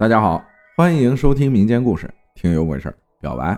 [0.00, 0.42] 大家好，
[0.78, 3.54] 欢迎收听民间故事，听有鬼事表白。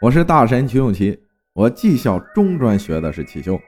[0.00, 3.60] 我是大神徐永奇，我技校中专学的是汽修，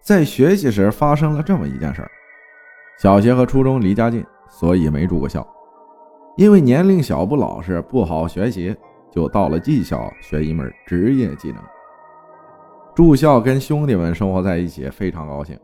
[0.00, 2.10] 在学习时发生了这么一件事儿。
[3.00, 5.44] 小学和初中离家近，所以没住过校。
[6.36, 8.76] 因为年龄小、不老实、不好学习，
[9.10, 11.60] 就到了技校学一门职业技能。
[12.94, 15.58] 住校跟兄弟们生活在一起，非常高兴。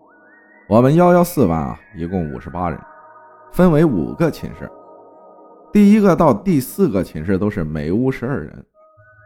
[0.67, 2.77] 我们幺幺四班啊，一共五十八人。
[3.55, 4.69] 分为五个寝室，
[5.73, 8.67] 第一个到第四个寝室都是每屋十二人，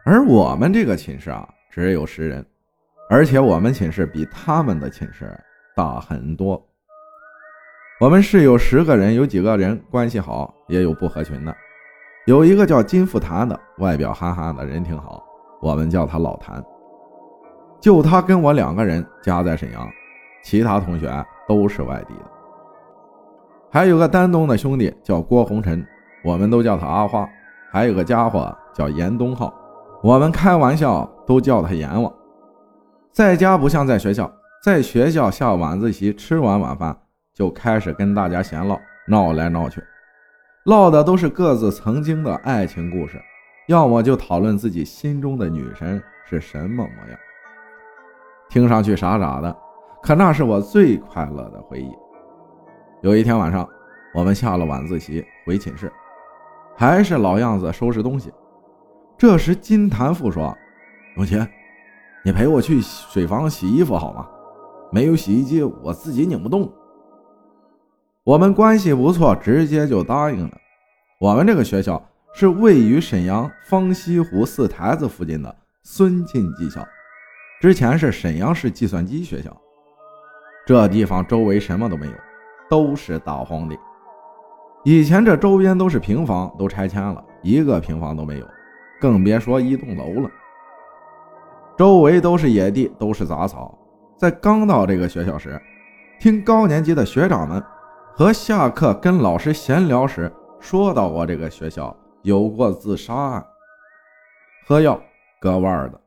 [0.05, 2.45] 而我们这个寝室啊只有十人，
[3.09, 5.35] 而且我们寝室比他们的寝室
[5.75, 6.63] 大很多。
[7.99, 11.57] 我们室友十个人，有几个人关系好，也有不合群的。
[12.27, 15.25] 有一个叫金富谭的，外表憨憨的，人挺好，
[15.59, 16.63] 我们叫他老谭。
[17.81, 19.89] 就他跟我两个人家在沈阳，
[20.43, 21.11] 其他同学
[21.47, 22.38] 都是外地的。
[23.71, 25.85] 还有个丹东的兄弟叫郭红尘，
[26.23, 27.27] 我们都叫他阿花。
[27.71, 29.53] 还有个家伙叫严东浩，
[30.01, 32.11] 我们开玩笑都叫他阎王。
[33.11, 34.31] 在家不像在学校，
[34.63, 36.97] 在学校下晚自习吃完晚饭
[37.31, 39.83] 就开始跟大家闲唠，闹来闹去，
[40.65, 43.21] 唠的都是各自曾经的爱情故事，
[43.67, 47.19] 要么就讨论自己心中的女神是什么模样。
[48.49, 49.55] 听上去傻傻的，
[50.01, 51.91] 可那是我最快乐的回忆。
[53.01, 53.67] 有一天晚上，
[54.13, 55.89] 我们下了晚自习回寝室，
[56.75, 58.29] 还是老样子收拾东西。
[59.17, 60.55] 这时金谭富说
[61.15, 61.39] ：“永琪，
[62.25, 64.27] 你陪我去水房洗衣服好吗？
[64.91, 66.69] 没有洗衣机，我自己拧不动。”
[68.25, 70.57] 我们关系不错，直接就答应了。
[71.21, 76.85] 我们这个学校是位于沈阳方西湖四台子附近的孙进技校，
[77.61, 79.55] 之前是沈阳市计算机学校。
[80.65, 82.13] 这地方周围什么都没有。
[82.69, 83.77] 都是大荒地，
[84.83, 88.47] 以前这周边都是平房，都拆迁了，一个平房都没有，
[89.01, 90.29] 更别说一栋楼了。
[91.77, 93.77] 周围都是野地，都是杂草。
[94.17, 95.59] 在刚到这个学校时，
[96.19, 97.63] 听高年级的学长们
[98.13, 103.45] 和下课跟老师闲聊时说到过这个学校有过自杀案，
[104.67, 105.01] 喝药
[105.39, 106.01] 割腕的，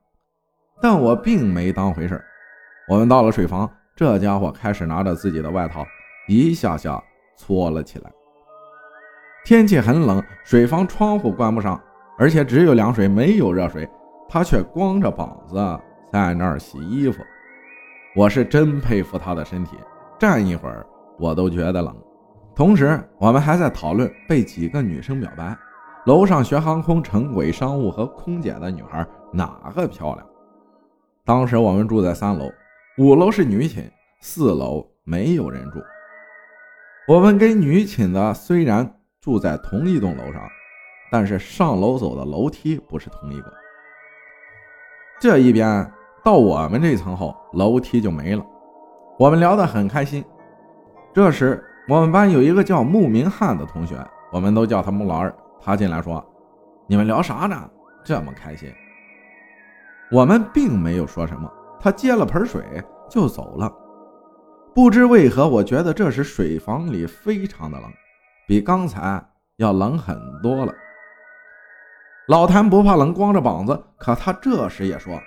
[0.81, 2.23] 但我并没当回事
[2.89, 5.85] 我们到了水房，这家伙开始拿着自己的外套。
[6.37, 7.03] 一下下
[7.37, 8.11] 搓了起来。
[9.45, 11.81] 天气很冷，水房窗户关不上，
[12.19, 13.89] 而且只有凉水，没有热水。
[14.29, 15.57] 他却光着膀子
[16.11, 17.23] 在那儿洗衣服。
[18.15, 19.77] 我是真佩服他的身体，
[20.19, 20.87] 站一会儿
[21.19, 21.95] 我都觉得冷。
[22.55, 25.57] 同时，我们还在讨论被几个女生表白。
[26.07, 30.27] 楼上学航空、城轨商务和空姐的女孩哪个漂亮？
[31.25, 32.51] 当时我们住在三楼，
[32.99, 33.91] 五楼是女寝，
[34.21, 35.79] 四楼没有人住。
[37.09, 38.89] 我们跟女寝的虽然
[39.21, 40.41] 住在同一栋楼上，
[41.11, 43.53] 但是上楼走的楼梯不是同一个。
[45.21, 45.91] 这一边
[46.23, 48.47] 到我们这层后，楼梯就没了。
[49.19, 50.25] 我们聊得很开心。
[51.13, 53.97] 这时，我们班有一个叫穆明翰的同学，
[54.31, 55.35] 我们都叫他穆老二。
[55.61, 56.25] 他进来说
[56.87, 57.69] ：“你们聊啥呢？
[58.05, 58.73] 这么开心？”
[60.13, 61.53] 我们并没有说什么。
[61.81, 62.63] 他接了盆水
[63.11, 63.73] 就走了。
[64.75, 67.93] 不知为何，我觉得这时水房里非常的冷，
[68.49, 69.23] 比刚才
[69.57, 70.73] 要冷很多了。
[72.29, 75.21] 老谭不怕冷，光着膀子，可他这时也说：“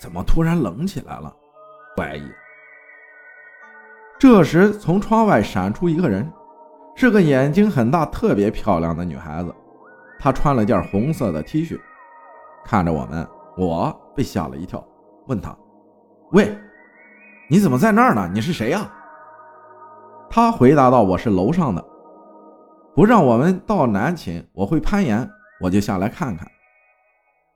[0.00, 1.32] 怎么突然冷起来了？
[1.94, 2.22] 怪异。”
[4.18, 6.28] 这时从窗外闪出一个人，
[6.96, 9.54] 是个眼睛很大、特别漂亮的女孩子。
[10.18, 11.78] 她穿了件红色的 T 恤，
[12.64, 14.84] 看着我们，我被吓了一跳，
[15.26, 15.56] 问她
[16.32, 16.52] ：“喂？”
[17.50, 18.30] 你怎么在那儿呢？
[18.32, 18.88] 你是谁呀？
[20.30, 21.84] 他回答道：“我是楼上的，
[22.94, 25.28] 不让我们到南寝，我会攀岩，
[25.60, 26.46] 我就下来看看。”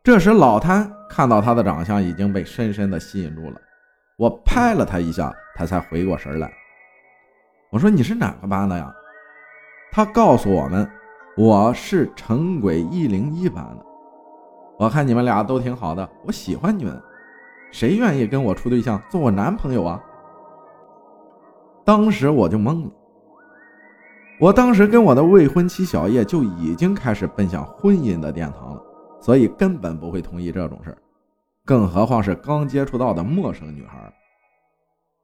[0.03, 3.60] 这时老谭看到他的长相已经被深深的吸引住了，
[4.19, 6.53] 我拍了他一下，他才回过神来。
[7.71, 8.93] 我说：“你是哪个班的呀？”
[9.94, 10.91] 他告诉我们
[11.38, 13.87] ：“我是城轨一零一班的。”
[14.76, 17.00] 我看你们俩都挺好的，我喜欢你们。
[17.75, 20.00] 谁愿意跟我处对象，做我男朋友啊？
[21.85, 22.91] 当时我就懵了。
[24.38, 28.82] 我当时跟我的未婚妻小叶就已经开始奔向婚姻的殿堂了，
[29.21, 30.97] 所以根本不会同意这种事
[31.65, 34.15] 更何况是刚接触到的陌生女孩。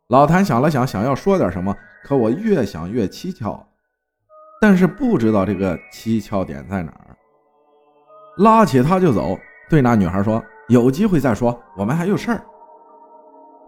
[0.09, 1.73] 老谭想了想，想要说点什么，
[2.03, 3.65] 可我越想越蹊跷，
[4.61, 7.17] 但是不知道这个蹊跷点在哪儿。
[8.39, 9.39] 拉起他就走，
[9.69, 10.43] 对那女孩说。
[10.71, 12.41] 有机会再说，我们还有事儿。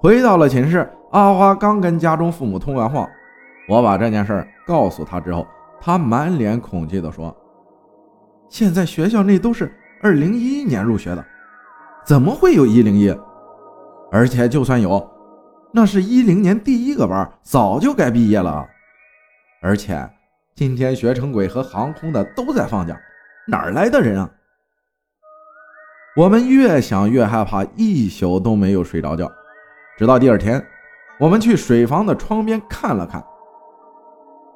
[0.00, 3.08] 回到了寝室，阿花刚跟家中父母通完话，
[3.69, 5.44] 我把这件事告诉他之后，
[5.81, 7.37] 他满脸恐惧地说
[8.49, 11.25] ：“现在学校内都是二零一一年入学的，
[12.06, 13.12] 怎么会有一零一？
[14.12, 15.04] 而且就算有，
[15.72, 18.64] 那是一零年第一个班，早就该毕业了。
[19.60, 20.08] 而且
[20.54, 22.96] 今天学城轨和航空的都在放假，
[23.49, 24.31] 哪来的人啊？”
[26.14, 29.31] 我们越想越害怕，一宿都没有睡着觉。
[29.97, 30.62] 直到第二天，
[31.19, 33.25] 我们去水房的窗边看了看，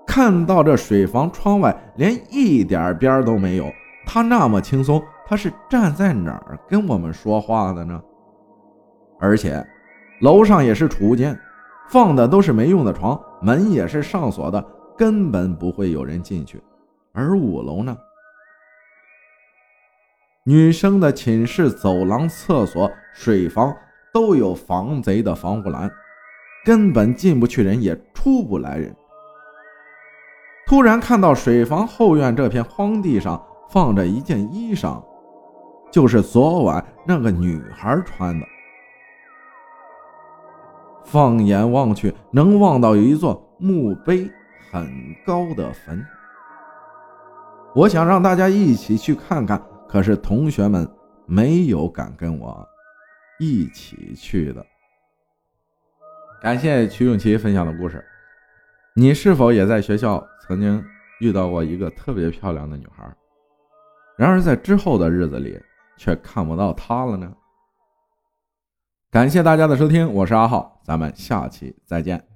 [0.07, 3.73] 看到这水房窗外连一点边都没有。
[4.05, 7.99] 他那么轻松，他是站在哪儿跟我们说话的呢？
[9.19, 9.67] 而且
[10.21, 11.39] 楼上也是储物间，
[11.89, 14.63] 放的都是没用的床，门也是上锁的，
[14.95, 16.63] 根本不会有人进去。
[17.15, 17.97] 而五楼呢？
[20.49, 23.77] 女生的寝室、走廊、厕所、水房
[24.13, 25.91] 都有防贼的防护栏，
[26.65, 28.95] 根本进不去人，也出不来人。
[30.69, 35.03] 突然看到水房后院这片荒地上放着一件衣裳，
[35.91, 38.47] 就是昨晚那个女孩穿的。
[41.05, 44.31] 放眼望去，能望到一座墓碑
[44.71, 44.89] 很
[45.27, 46.07] 高的坟。
[47.75, 49.61] 我想让大家一起去看看。
[49.89, 50.89] 可是同学们
[51.27, 52.67] 没有敢跟我
[53.39, 54.65] 一起去的。
[56.43, 58.05] 感谢曲永琪分享的故事，
[58.95, 60.85] 你是否也在学校曾经
[61.21, 63.11] 遇到过一个特别漂亮的女孩？
[64.17, 65.61] 然而在之后的日子里
[65.97, 67.33] 却看不到她了呢？
[69.11, 72.36] 感谢大家的收听，我是阿浩，咱们下期再见。